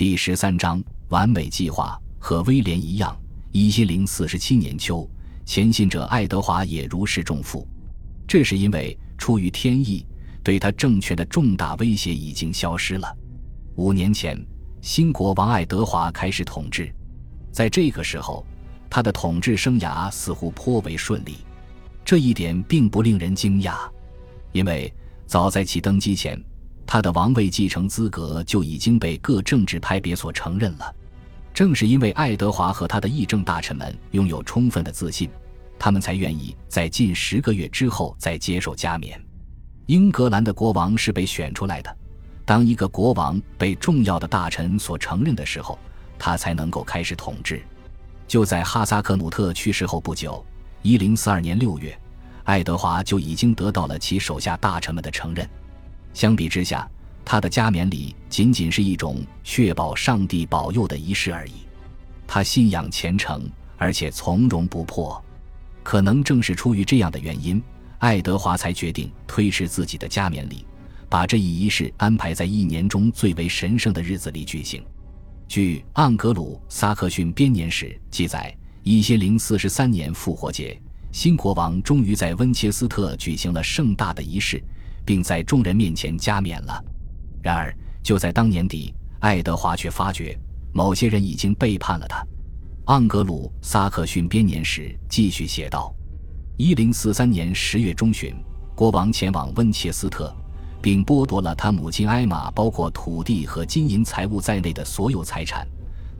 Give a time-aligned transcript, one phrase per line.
[0.00, 3.14] 第十三章完美计划和威廉一样，
[3.52, 5.06] 一千零四十七年秋，
[5.44, 7.68] 前信者爱德华也如释重负。
[8.26, 10.06] 这是因为出于天意，
[10.42, 13.14] 对他政权的重大威胁已经消失了。
[13.76, 14.42] 五年前，
[14.80, 16.90] 新国王爱德华开始统治，
[17.52, 18.42] 在这个时候，
[18.88, 21.36] 他的统治生涯似乎颇为顺利。
[22.06, 23.74] 这一点并不令人惊讶，
[24.52, 24.90] 因为
[25.26, 26.42] 早在其登基前。
[26.92, 30.92] 他的王位继承资格就已经被各政治派别所承认了。
[31.54, 35.30] 正是因为爱德华和他的议政大臣们拥有充分的自信，
[35.78, 39.24] 他们才愿意在近十个月之后再接受加冕。
[39.86, 41.96] 英格兰的国王是被选出来的，
[42.44, 45.78] 当一个国王被重要的大臣所承认的时候，
[46.18, 47.62] 他才能够开始统治。
[48.26, 50.44] 就在哈萨克努特去世后不久，
[50.82, 51.96] 一零四二年六月，
[52.42, 55.48] 爱德华就已经得到了其手下大臣们的承认。
[56.12, 56.88] 相比之下，
[57.24, 61.52] 他的加冕礼仅仅是一种确保上帝保佑的仪式而已。
[62.26, 65.22] 他信仰虔诚，而且从容不迫。
[65.82, 67.60] 可能正是出于这样的原因，
[67.98, 70.64] 爱德华才决定推迟自己的加冕礼，
[71.08, 74.82] 把这一仪式安排在一年中最为神圣的日子里举行。
[75.48, 84.62] 据《盎格鲁撒克逊编年史》记载，一千零四十三年复活节，新国王终于在温切斯特举行了盛大的仪式。
[85.10, 86.84] 并在众人面前加冕了。
[87.42, 90.38] 然而，就在当年底，爱德华却发觉
[90.72, 92.24] 某些人已经背叛了他。
[92.84, 95.92] 盎格鲁撒克逊编年史继续写道：，
[96.56, 98.32] 一零四三年十月中旬，
[98.76, 100.32] 国王前往温切斯特，
[100.80, 105.66] 并剥夺了他母亲艾玛包括土地和金银财物在内的所有财产。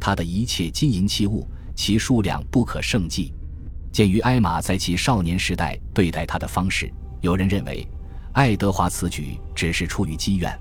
[0.00, 3.32] 他的一切金银器物，其数量不可胜计。
[3.92, 7.86] 鉴于艾玛在其少年时代对待他的方式，有人认为。
[8.32, 10.56] 爱德华此举只是出于积怨。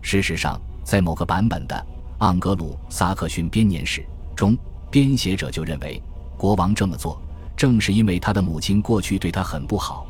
[0.00, 1.86] 事实上，在某个版本的
[2.24, 4.00] 《盎格鲁撒克逊编年史》
[4.36, 4.56] 中，
[4.90, 6.00] 编写者就认为
[6.38, 7.20] 国王这么做
[7.56, 10.06] 正是因为他的母亲过去对他很不好。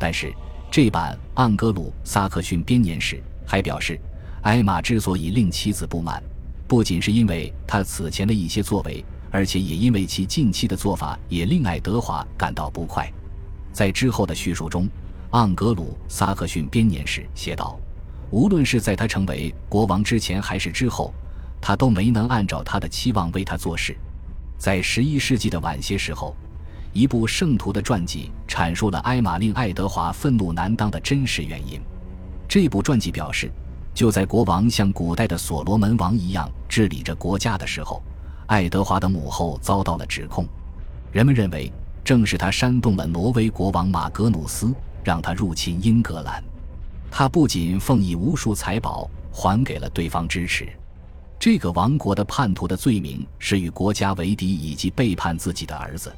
[0.00, 0.34] 但是，
[0.68, 3.16] 这版《盎格鲁撒克逊编年史》
[3.46, 3.98] 还表示，
[4.42, 6.20] 艾玛之所以令妻子不满，
[6.66, 13.08] 不仅是因为他此前的一些作为，而且也因为其近期的做法也令爱德华感到不快。
[13.72, 14.88] 在之后的叙述中。
[15.32, 17.78] 盎格鲁撒克逊编年史写道
[18.30, 21.12] ：“无论是在他成为国王之前还是之后，
[21.58, 23.96] 他都没能按照他的期望为他做事。”
[24.58, 26.36] 在十一世纪的晚些时候，
[26.92, 31.80] 一部圣徒的传记阐述了埃玛令爱德华愤怒难当的真实原因。
[32.46, 33.50] 这部传记表示，
[33.94, 38.02] 就在国王像古代的所罗门王一样治理着国家的时候，
[38.48, 40.46] 爱德华的母后遭到了指控。
[41.10, 41.72] 人们认为，
[42.04, 44.74] 正是他煽动了挪威国王马格努斯。
[45.04, 46.42] 让他入侵英格兰，
[47.10, 50.68] 他不仅奉以无数财宝还给了对方支持，
[51.38, 56.14] 这个王国的叛徒的罪名是与国家为敌以及背叛自己的儿子。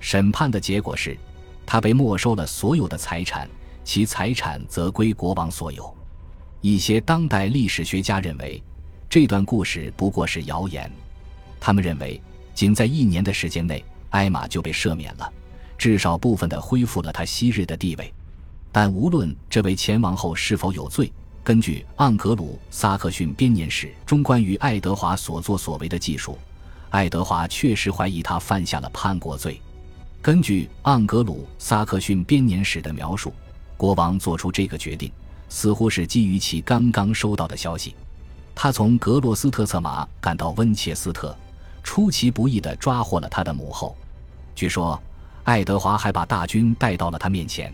[0.00, 1.16] 审判的结果是，
[1.64, 3.48] 他被没收了所有的财产，
[3.84, 5.94] 其财产则归国王所有。
[6.60, 8.62] 一些当代历史学家认为，
[9.08, 10.90] 这段故事不过是谣言。
[11.60, 12.20] 他们认为，
[12.54, 15.32] 仅在一年的时间内，艾玛就被赦免了。
[15.78, 18.12] 至少部分的恢复了他昔日的地位，
[18.78, 21.10] 但无论这位前王后是否有罪，
[21.42, 26.38] 根据《盎格鲁撒克逊编年史》中关于爱德华所作所为的记述，
[26.90, 29.58] 爱德华确实怀疑他犯下了叛国罪。
[30.20, 33.32] 根据《盎格鲁撒克逊编年史》的描述，
[33.78, 35.10] 国王做出这个决定，
[35.48, 37.94] 似乎是基于其刚刚收到的消息。
[38.54, 41.34] 他从格洛斯特策马赶到温切斯特，
[41.82, 43.96] 出其不意地抓获了他的母后。
[44.54, 45.02] 据说。
[45.44, 47.72] 爱德华还把大军带到了他面前，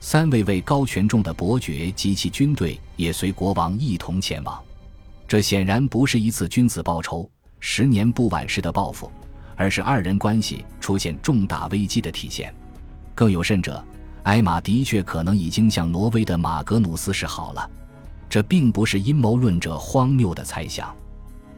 [0.00, 4.58] 三位位高权重的伯爵及其军队也随国王一同前往。
[5.28, 7.30] 这显然不是一次君子报仇、
[7.60, 9.12] 十年不晚时的报复，
[9.56, 12.52] 而是二人关系出现重大危机的体现。
[13.14, 13.84] 更有甚者，
[14.22, 17.70] 艾玛的确可能已经向挪威的马格努斯示好了。
[18.28, 20.92] 这并不是阴谋论者荒谬的猜想，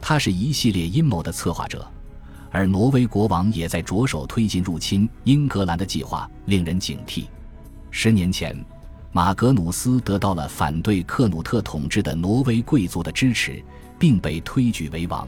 [0.01, 1.89] 他是一系列阴谋的策划者。
[2.51, 7.23] 而挪威国王也在着手推进入侵英格兰的计划，令人警惕。
[7.95, 8.57] 十年前，
[9.11, 13.63] 马格努斯得到了反对克努特统治的挪威贵族的支持，
[13.99, 15.27] 并被推举为王。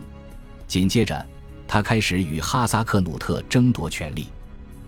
[0.66, 1.24] 紧接着，
[1.68, 4.30] 他开始与哈萨克努特争夺权力。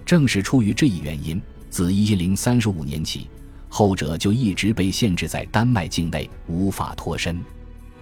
[0.04, 1.40] 正是出于这一原因，
[1.70, 3.30] 自一零三十五年起，
[3.70, 7.40] 后者就一直被限制在丹麦境内，无法脱身。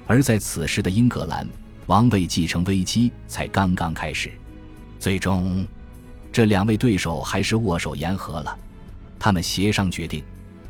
[0.07, 1.45] 而在此时的英格兰。
[1.87, 4.31] 王位继承危机才刚刚开始，
[4.99, 5.67] 最终，
[6.31, 8.57] 这两位对手还是握手言和了。
[9.25, 10.23] 他们协商决定，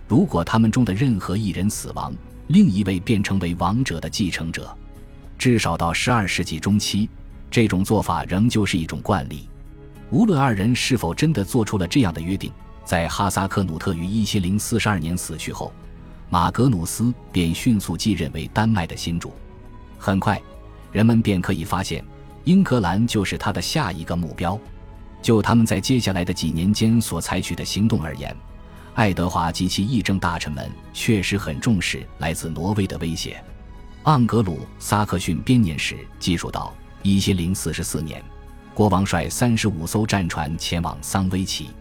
[0.07, 2.15] 如果他们中的任何一人死亡，
[2.47, 4.73] 另一位便成为王者的继承者。
[5.37, 7.09] 至少到十二世纪中期，
[7.51, 9.49] 这种做法仍旧是一种惯例。
[10.09, 12.49] 无论二人是否真的做出了这样的约定，
[12.85, 15.73] 在哈萨克努特于一千零四十二年死去后，
[16.29, 19.33] 马格努斯便迅速继任为丹麦的新主。
[19.97, 20.41] 很快，
[20.93, 22.01] 人们便可以发现，
[22.45, 24.57] 英格兰就是他的下一个目标。
[25.25, 28.37] 就他们在接下来的几年间所采取的行动而言，
[28.93, 33.43] 爱德华及其议政大臣们确实很重视来自挪威的威胁。
[34.03, 38.23] 盎格鲁撒克逊编年史记述到，一千零四十四年，
[38.75, 41.71] 国王率三十五艘战船前往桑威奇。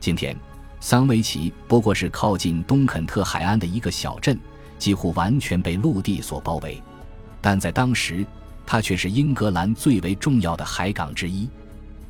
[0.00, 0.36] 今天，
[0.80, 4.36] 桑威奇不过是靠近东肯特海岸的一个小镇，
[4.80, 6.82] 几乎完全被陆地所包围。
[7.40, 8.26] 但在当时，
[8.66, 11.48] 它却是英格兰最为重要的海港之一。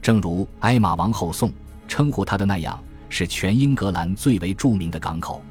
[0.02, 1.52] 正如埃玛王后颂
[1.87, 5.43] 称呼它的那样，是全英格兰最为著名的港口。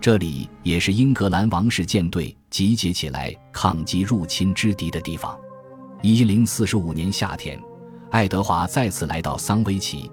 [0.00, 5.36] 这里也是英格兰王室舰队集结起来抗击入侵之敌的地方。
[6.02, 7.58] 一零四十五年夏天，
[8.10, 10.10] 爱德华再次来到桑威奇，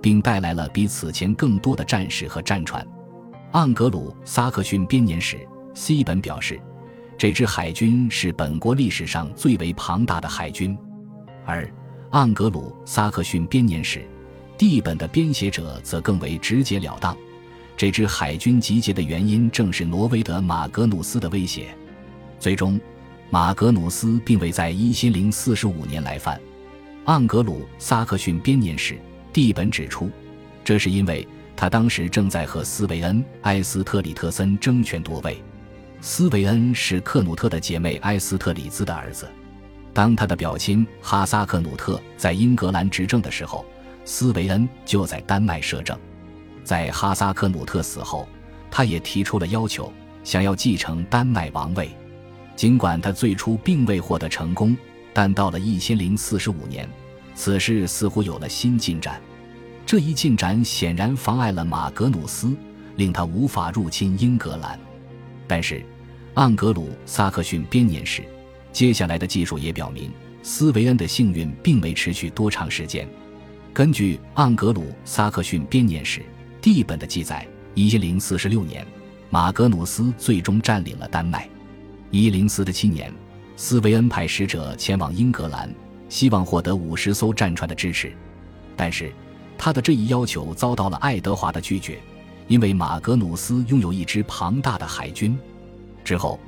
[0.00, 2.84] 并带来了比此前更多的战士和战船。
[3.52, 6.60] 盎格鲁撒克逊编年史 C 本表示，
[7.18, 10.76] 这支海军是本国历史上最为庞大的海军，
[11.44, 11.70] 而。
[12.16, 14.02] 盎格鲁撒克逊编年史
[14.56, 17.14] 地本的编写者则更为直截了当。
[17.76, 21.76] 这支海军集结的原因正是挪威的马格努斯的威胁。
[22.40, 22.80] 最终，
[23.28, 26.40] 马格努斯并未在一千零四十五年来犯。
[27.04, 28.96] 盎格鲁撒克逊编年史
[29.30, 30.10] 地本指出，
[30.64, 35.36] 这是因为他当时正在和斯维恩·埃斯特里特森争权夺位。
[36.00, 39.28] 斯维恩是克努特的姐妹埃斯特里兹的儿子。
[39.96, 43.64] 当他的表亲哈萨克努特在英格兰执政的时候，
[44.04, 45.98] 斯维恩就在丹麦摄政。
[46.62, 48.28] 在哈萨克努特死后，
[48.70, 49.90] 他也提出了要求，
[50.22, 51.88] 想要继承丹麦王位。
[52.54, 54.76] 尽管他最初并未获得成功，
[55.14, 56.86] 但到了一千零四十五年，
[57.34, 59.18] 此事似乎有了新进展。
[59.86, 62.54] 这一进展显然妨碍了马格努斯，
[62.96, 64.78] 令他无法入侵英格兰。
[65.48, 65.82] 但是，
[66.34, 68.22] 盎格鲁撒克逊编年史。
[68.76, 70.12] 接下来的技术也表明，
[70.42, 73.08] 斯维恩的幸运并未持续多长时间。
[73.72, 76.20] 根据盎格鲁撒克逊编年史
[76.60, 78.86] D 本的记载，一零四十六年，
[79.30, 81.48] 马格努斯最终占领了丹麦。
[82.10, 83.10] 一零四七年，
[83.56, 85.74] 斯维恩派使者前往英格兰，
[86.10, 88.12] 希望获得五十艘战船的支持，
[88.76, 89.10] 但是
[89.56, 91.98] 他的这一要求遭到了爱德华的拒绝，
[92.46, 95.34] 因为马格努斯拥有一支庞大的海军。
[96.04, 96.38] 之后。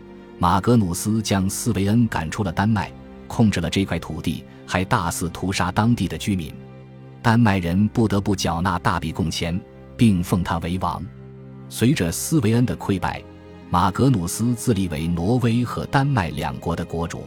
[0.41, 2.93] 马格努斯将斯维恩赶出了丹麦，
[3.27, 6.55] 控制了这块土地，还大肆屠杀当地的居民。
[7.21, 9.61] 丹麦人不得不缴纳大笔贡钱，
[9.97, 11.03] 并奉他为王。
[11.69, 13.21] 随着斯维恩的溃败，
[13.69, 17.25] 马格努斯自立为挪威和丹麦两国的国主，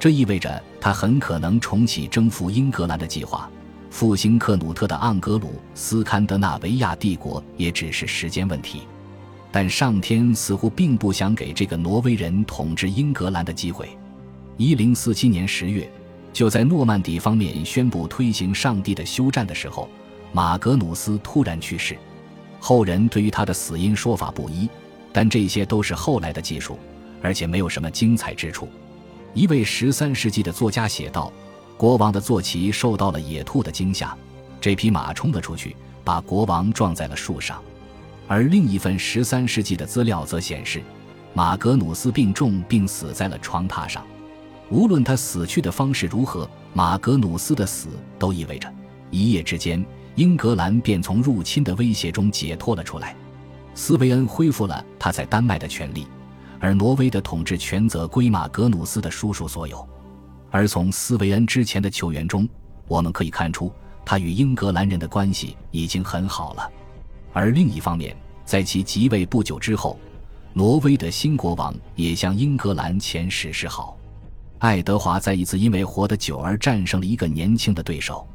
[0.00, 3.48] 这意味着他很可能重启征服英格兰的计划。
[3.88, 8.82] 复兴克努特的盎格鲁斯堪的纳维亚帝国也只是时间问题。
[9.52, 13.96] 但上天似乎并不想给这个挪威人统治英格兰的机会。
[14.56, 15.88] 一零四七年十月，
[16.32, 19.88] 就在诺曼底方面宣布推行上帝的休战的时候，
[20.32, 21.96] 马格努斯突然去世。
[22.58, 24.68] 后人对于他的死因说法不一，
[25.12, 26.78] 但这些都是后来的技术，
[27.20, 28.68] 而且没有什么精彩之处。
[29.34, 31.30] 一位十三世纪的作家写道
[31.76, 34.16] ：“国王的坐骑受到了野兔的惊吓，
[34.60, 37.60] 这匹马冲了出去，把国王撞在了树上。”
[38.26, 40.82] 而另一份十三世纪的资料则显示，
[41.34, 44.04] 马格努斯病重并死在了床榻上。
[44.70, 47.88] 无论他死去的方式如何，马格努斯的死
[48.18, 48.72] 都意味着
[49.10, 53.14] 一夜之间，英格兰便从入侵的威胁中解脱了出来。
[53.74, 56.06] 斯维恩恢复了他在丹麦的权利，
[56.58, 59.86] 而挪威的统治权则归马格努斯的叔叔所有。
[60.50, 62.48] 而从斯维恩之前的球员中，
[62.86, 63.72] 我们可以看出，
[64.04, 66.70] 他与英格兰人的关系已经很好了。
[67.32, 69.98] 而另一方面，在其即位不久之后，
[70.52, 73.96] 挪威的新国王也向英格兰遣使示好。
[74.58, 78.26] 爱德华再一次因为活得久而战胜了一个年轻的对手。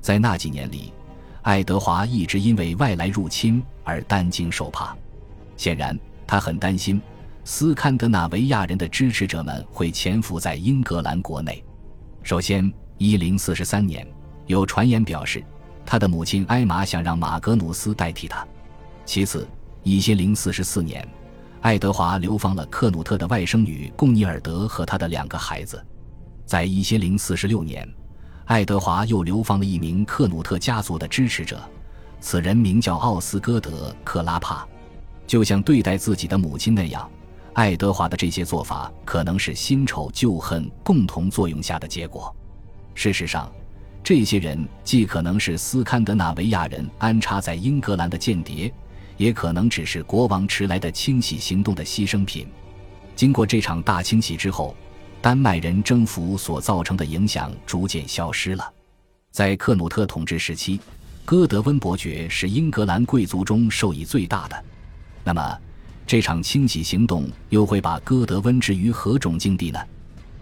[0.00, 0.92] 在那几年里，
[1.42, 4.96] 爱德华一直因为外来入侵而担惊受怕。
[5.56, 7.00] 显然，他很担心
[7.44, 11.62] 斯堪的纳维亚人的支持者们会潜伏在英格兰国内。
[12.22, 14.06] 首先，一零四十三年，
[14.46, 15.44] 有传言表示。
[15.90, 18.46] 他的母亲埃玛想让马格努斯代替他。
[19.06, 19.48] 其次，
[19.82, 21.02] 一千零四十四年，
[21.62, 25.82] 爱德华流放了克努特的外甥女贡尼尔德和他的两个孩子。
[26.44, 27.88] 在一千零四十六年，
[28.44, 31.58] 爱德华又流放了一名克努特家族的支持者，
[32.20, 34.68] 此人名叫奥斯戈德克拉帕。
[35.26, 37.10] 就像对待自己的母亲那样，
[37.54, 42.30] 爱德华的这些做法可能是新仇旧恨共同作用下的结果。
[42.94, 43.50] 事实上，
[44.02, 48.72] 这些人既可能是斯堪的纳维亚人安插在英格兰的间谍，
[49.16, 52.46] 也可能只是国王迟来的清洗行动的牺牲品。
[53.14, 54.74] 经过这场大清洗之后，
[55.20, 58.72] 丹麦人征服所造成的影响逐渐消失了。
[59.30, 60.80] 在克努特统治时期，
[61.24, 64.64] 哥德温伯爵是英格兰贵族中受益最大的。
[65.22, 65.58] 那么，
[66.06, 69.78] 这场清洗行动又会把哥德温置于何种境地呢？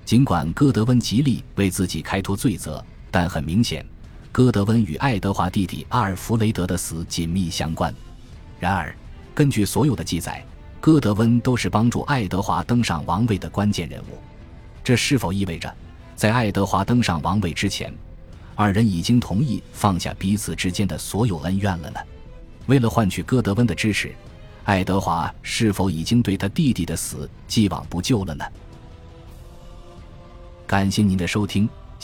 [0.04, 2.84] 尽管哥德温极力为自己开脱罪责，
[3.16, 3.82] 但很明显，
[4.30, 7.90] 哥德温与爱德华弟弟阿尔弗雷德的死紧密相关。
[8.60, 8.94] 然而，
[9.34, 10.44] 根据所有的记载，
[10.82, 14.18] 哥德温都是帮助爱德华登上王位的关键人物。
[14.84, 15.74] 这是否意味着，
[16.14, 17.90] 在爱德华登上王位之前，
[18.54, 21.98] 二人已经同意放下彼此之间的所有恩怨了呢？
[22.66, 24.14] 为了换取哥德温的支持。
[24.64, 28.44] 爱德华是否已经对他弟弟的死既往不咎了呢？
[30.66, 31.66] 感谢您的收听，